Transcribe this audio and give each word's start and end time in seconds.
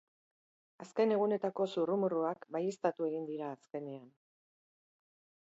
Azken 0.85 1.13
egunetako 1.17 1.67
zurrumurruak 1.73 2.49
baieztatu 2.57 3.09
egin 3.11 3.29
dira 3.29 3.53
azkenean. 3.59 4.11